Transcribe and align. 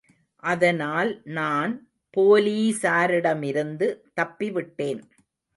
அதனால் 0.43 1.11
நான் 1.23 1.73
போலீசாரிடமிருந்து 2.17 3.89
தப்பி 4.13 4.51
விட்டேன். 4.51 5.01